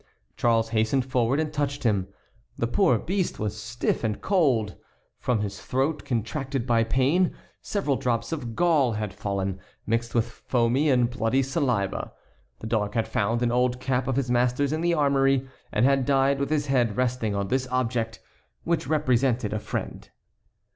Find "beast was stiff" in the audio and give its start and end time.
2.97-4.03